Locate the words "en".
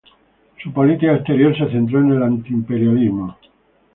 1.99-2.13